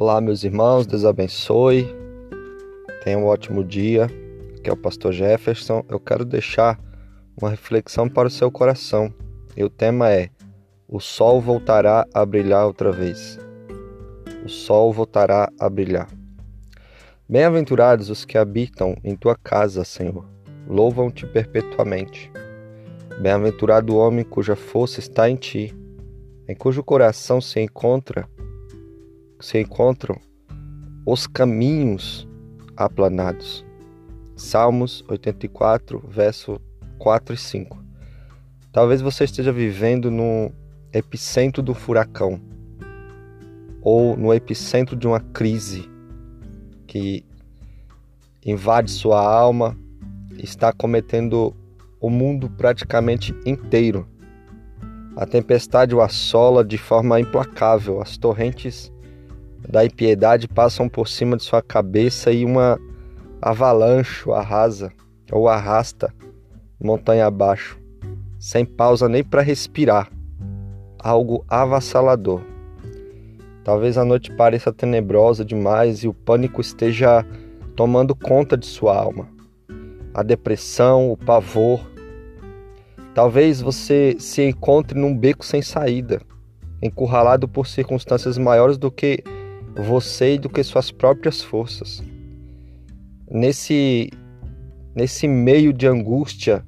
Olá, 0.00 0.18
meus 0.18 0.44
irmãos, 0.44 0.86
Deus 0.86 1.04
abençoe. 1.04 1.86
Tenha 3.04 3.18
um 3.18 3.26
ótimo 3.26 3.62
dia. 3.62 4.06
Que 4.64 4.70
é 4.70 4.72
o 4.72 4.76
pastor 4.76 5.12
Jefferson. 5.12 5.84
Eu 5.90 6.00
quero 6.00 6.24
deixar 6.24 6.80
uma 7.38 7.50
reflexão 7.50 8.08
para 8.08 8.26
o 8.26 8.30
seu 8.30 8.50
coração. 8.50 9.12
E 9.54 9.62
o 9.62 9.68
tema 9.68 10.10
é: 10.10 10.30
O 10.88 11.00
sol 11.00 11.38
voltará 11.38 12.06
a 12.14 12.24
brilhar 12.24 12.64
outra 12.64 12.90
vez. 12.90 13.38
O 14.42 14.48
sol 14.48 14.90
voltará 14.90 15.52
a 15.60 15.68
brilhar. 15.68 16.08
Bem-aventurados 17.28 18.08
os 18.08 18.24
que 18.24 18.38
habitam 18.38 18.96
em 19.04 19.14
tua 19.14 19.36
casa, 19.36 19.84
Senhor. 19.84 20.24
Louvam-te 20.66 21.26
perpetuamente. 21.26 22.32
Bem-aventurado 23.20 23.94
o 23.94 23.98
homem 23.98 24.24
cuja 24.24 24.56
força 24.56 24.98
está 24.98 25.28
em 25.28 25.36
ti, 25.36 25.76
em 26.48 26.54
cujo 26.56 26.82
coração 26.82 27.38
se 27.38 27.60
encontra 27.60 28.26
se 29.40 29.58
encontram 29.58 30.16
os 31.04 31.26
caminhos 31.26 32.28
aplanados. 32.76 33.64
Salmos 34.36 35.04
84, 35.08 36.02
verso 36.08 36.60
4 36.98 37.34
e 37.34 37.38
5. 37.38 37.82
Talvez 38.72 39.00
você 39.00 39.24
esteja 39.24 39.52
vivendo 39.52 40.10
no 40.10 40.52
epicentro 40.92 41.62
do 41.62 41.74
furacão 41.74 42.40
ou 43.82 44.16
no 44.16 44.32
epicentro 44.32 44.94
de 44.94 45.06
uma 45.06 45.20
crise 45.20 45.88
que 46.86 47.24
invade 48.44 48.90
sua 48.90 49.20
alma, 49.20 49.76
está 50.38 50.72
cometendo 50.72 51.54
o 52.00 52.08
mundo 52.08 52.48
praticamente 52.50 53.34
inteiro. 53.44 54.08
A 55.16 55.26
tempestade 55.26 55.94
o 55.94 56.00
assola 56.00 56.64
de 56.64 56.78
forma 56.78 57.20
implacável, 57.20 58.00
as 58.00 58.16
torrentes 58.16 58.90
da 59.68 59.84
impiedade 59.84 60.48
passam 60.48 60.88
por 60.88 61.08
cima 61.08 61.36
de 61.36 61.42
sua 61.42 61.62
cabeça 61.62 62.32
e 62.32 62.44
uma 62.44 62.78
avalanche 63.40 64.30
arrasa 64.30 64.92
ou 65.30 65.48
arrasta 65.48 66.12
montanha 66.82 67.26
abaixo, 67.26 67.78
sem 68.38 68.64
pausa 68.64 69.08
nem 69.08 69.22
para 69.22 69.42
respirar. 69.42 70.10
Algo 70.98 71.44
avassalador. 71.48 72.42
Talvez 73.62 73.98
a 73.98 74.04
noite 74.04 74.32
pareça 74.32 74.72
tenebrosa 74.72 75.44
demais 75.44 76.02
e 76.02 76.08
o 76.08 76.14
pânico 76.14 76.60
esteja 76.60 77.24
tomando 77.76 78.14
conta 78.14 78.56
de 78.56 78.66
sua 78.66 78.96
alma. 78.96 79.28
A 80.12 80.22
depressão, 80.22 81.12
o 81.12 81.16
pavor. 81.16 81.80
Talvez 83.14 83.60
você 83.60 84.16
se 84.18 84.42
encontre 84.42 84.98
num 84.98 85.16
beco 85.16 85.44
sem 85.44 85.60
saída, 85.60 86.20
encurralado 86.82 87.46
por 87.46 87.66
circunstâncias 87.66 88.38
maiores 88.38 88.78
do 88.78 88.90
que 88.90 89.22
você 89.80 90.38
do 90.38 90.48
que 90.48 90.62
suas 90.62 90.90
próprias 90.90 91.42
forças. 91.42 92.02
Nesse 93.30 94.10
nesse 94.94 95.28
meio 95.28 95.72
de 95.72 95.86
angústia, 95.86 96.64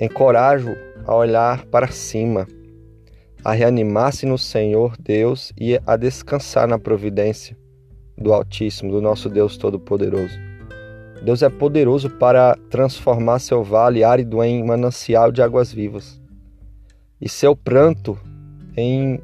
encorajo 0.00 0.76
a 1.06 1.14
olhar 1.14 1.64
para 1.66 1.88
cima, 1.88 2.46
a 3.42 3.52
reanimar-se 3.52 4.26
no 4.26 4.36
Senhor 4.36 4.94
Deus 4.98 5.52
e 5.58 5.80
a 5.86 5.96
descansar 5.96 6.68
na 6.68 6.78
providência 6.78 7.56
do 8.16 8.32
Altíssimo, 8.32 8.92
do 8.92 9.00
nosso 9.00 9.28
Deus 9.28 9.56
Todo-Poderoso. 9.56 10.38
Deus 11.22 11.42
é 11.42 11.48
poderoso 11.48 12.10
para 12.10 12.56
transformar 12.70 13.38
seu 13.38 13.64
vale 13.64 14.04
árido 14.04 14.42
em 14.42 14.64
manancial 14.64 15.32
de 15.32 15.42
águas 15.42 15.72
vivas 15.72 16.20
e 17.20 17.28
seu 17.28 17.56
pranto 17.56 18.16
em 18.76 19.20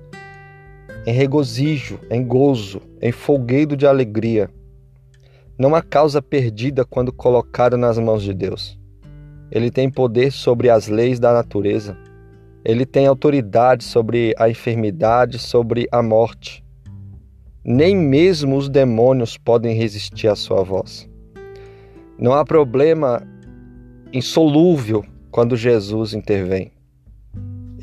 em 1.07 1.13
regozijo, 1.13 1.99
em 2.11 2.25
gozo, 2.25 2.81
em 3.01 3.13
folguedo 3.13 3.77
de 3.77 3.87
alegria. 3.87 4.49
Não 5.59 5.75
há 5.75 5.83
causa 5.83 6.23
perdida 6.23 6.85
quando 6.85 7.13
colocada 7.13 7.77
nas 7.77 7.99
mãos 7.99 8.23
de 8.23 8.33
Deus. 8.33 8.79
Ele 9.51 9.71
tem 9.71 9.91
poder 9.91 10.33
sobre 10.33 10.71
as 10.71 10.89
leis 10.89 11.21
da 11.21 11.33
natureza. 11.33 11.97
Ele 12.65 12.87
tem 12.87 13.07
autoridade 13.07 13.85
sobre 13.85 14.35
a 14.39 14.49
enfermidade, 14.49 15.39
sobre 15.39 15.87
a 15.93 16.03
morte. 16.03 16.65
Nem 17.65 17.95
mesmo 17.97 18.57
os 18.57 18.69
demônios 18.69 19.37
podem 19.37 19.77
resistir 19.77 20.29
à 20.29 20.35
sua 20.35 20.63
voz. 20.63 21.09
Não 22.19 22.33
há 22.33 22.45
problema 22.45 23.23
insolúvel 24.13 25.05
quando 25.31 25.57
Jesus 25.57 26.15
intervém. 26.15 26.74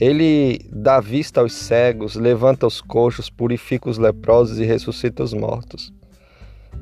Ele 0.02 0.60
dá 0.72 1.00
vista 1.00 1.42
aos 1.42 1.54
cegos, 1.54 2.16
levanta 2.16 2.66
os 2.66 2.82
coxos, 2.82 3.30
purifica 3.30 3.88
os 3.88 4.00
leprosos 4.00 4.58
e 4.58 4.66
ressuscita 4.66 5.22
os 5.22 5.32
mortos. 5.32 5.94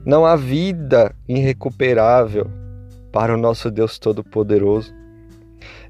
Não 0.06 0.26
há 0.26 0.38
vida 0.38 1.14
irrecuperável 1.28 2.50
para 3.12 3.34
o 3.34 3.38
nosso 3.38 3.70
Deus 3.70 4.00
Todo-Poderoso. 4.00 4.96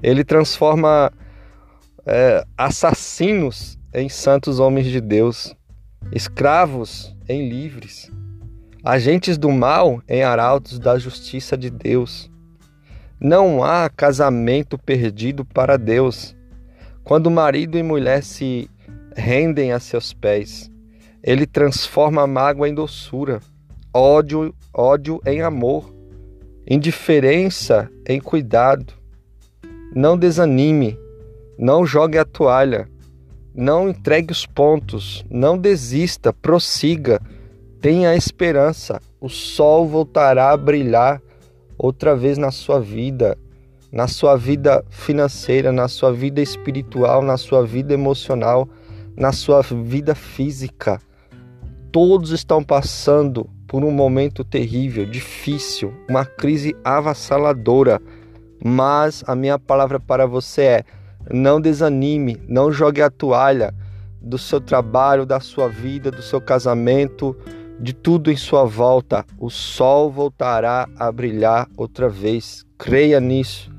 Ele 0.02 0.24
transforma 0.24 1.12
é, 2.04 2.44
assassinos 2.58 3.78
em 3.94 4.08
santos 4.08 4.58
homens 4.58 4.86
de 4.86 5.00
Deus, 5.00 5.54
escravos 6.10 7.16
em 7.28 7.48
livres, 7.48 8.10
agentes 8.82 9.38
do 9.38 9.52
mal 9.52 10.02
em 10.08 10.24
arautos 10.24 10.80
da 10.80 10.98
justiça 10.98 11.56
de 11.56 11.70
Deus. 11.70 12.28
Não 13.20 13.62
há 13.62 13.88
casamento 13.88 14.76
perdido 14.76 15.44
para 15.44 15.76
Deus. 15.76 16.34
Quando 17.04 17.30
marido 17.30 17.78
e 17.78 17.82
mulher 17.82 18.22
se 18.22 18.70
rendem 19.16 19.72
a 19.72 19.80
seus 19.80 20.12
pés, 20.12 20.70
ele 21.22 21.46
transforma 21.46 22.22
a 22.22 22.26
mágoa 22.26 22.68
em 22.68 22.74
doçura, 22.74 23.40
ódio, 23.92 24.54
ódio 24.72 25.20
em 25.26 25.42
amor, 25.42 25.92
indiferença 26.68 27.90
em 28.06 28.20
cuidado. 28.20 28.94
Não 29.94 30.16
desanime, 30.16 30.96
não 31.58 31.84
jogue 31.84 32.16
a 32.16 32.24
toalha, 32.24 32.88
não 33.54 33.88
entregue 33.88 34.30
os 34.30 34.46
pontos, 34.46 35.24
não 35.28 35.58
desista, 35.58 36.32
prossiga, 36.32 37.20
tenha 37.80 38.14
esperança. 38.14 39.00
O 39.20 39.28
sol 39.28 39.88
voltará 39.88 40.52
a 40.52 40.56
brilhar 40.56 41.20
outra 41.76 42.14
vez 42.14 42.38
na 42.38 42.50
sua 42.50 42.80
vida 42.80 43.36
na 43.92 44.06
sua 44.06 44.36
vida 44.36 44.84
financeira, 44.88 45.72
na 45.72 45.88
sua 45.88 46.12
vida 46.12 46.40
espiritual, 46.40 47.22
na 47.22 47.36
sua 47.36 47.64
vida 47.64 47.92
emocional, 47.92 48.68
na 49.16 49.32
sua 49.32 49.62
vida 49.62 50.14
física. 50.14 51.00
Todos 51.90 52.30
estão 52.30 52.62
passando 52.62 53.50
por 53.66 53.84
um 53.84 53.90
momento 53.90 54.44
terrível, 54.44 55.04
difícil, 55.04 55.92
uma 56.08 56.24
crise 56.24 56.74
avassaladora. 56.84 58.00
Mas 58.62 59.24
a 59.26 59.34
minha 59.34 59.58
palavra 59.58 59.98
para 59.98 60.26
você 60.26 60.62
é: 60.62 60.84
não 61.32 61.60
desanime, 61.60 62.40
não 62.48 62.70
jogue 62.70 63.02
a 63.02 63.10
toalha 63.10 63.74
do 64.20 64.38
seu 64.38 64.60
trabalho, 64.60 65.24
da 65.24 65.40
sua 65.40 65.68
vida, 65.68 66.10
do 66.10 66.22
seu 66.22 66.40
casamento, 66.40 67.36
de 67.80 67.92
tudo 67.92 68.30
em 68.30 68.36
sua 68.36 68.64
volta. 68.64 69.24
O 69.38 69.48
sol 69.50 70.10
voltará 70.10 70.86
a 70.96 71.10
brilhar 71.10 71.68
outra 71.76 72.08
vez. 72.08 72.64
Creia 72.78 73.18
nisso. 73.18 73.70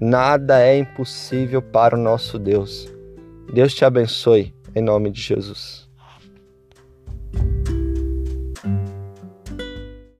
Nada 0.00 0.60
é 0.60 0.76
impossível 0.76 1.62
para 1.62 1.96
o 1.96 1.98
nosso 1.98 2.38
Deus. 2.38 2.86
Deus 3.52 3.74
te 3.74 3.84
abençoe, 3.84 4.54
em 4.74 4.82
nome 4.82 5.10
de 5.10 5.22
Jesus. 5.22 5.85